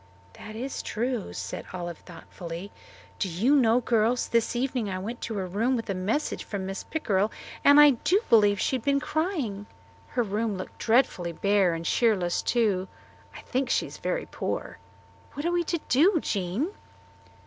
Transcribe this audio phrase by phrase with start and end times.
[0.33, 2.71] "That is true," said Olive thoughtfully.
[3.19, 6.65] "Do you know, girls, this evening I went to her room with a message from
[6.65, 6.89] Mrs.
[6.89, 7.31] Pickrell,
[7.63, 9.67] and I do believe she had been crying.
[10.17, 12.87] Her room looked dreadfully bare and cheerless, too.
[13.35, 14.79] I think she is very poor.
[15.33, 16.71] What are we to do, Jean?"